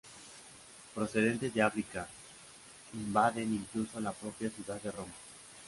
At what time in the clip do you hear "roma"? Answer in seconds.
4.91-5.13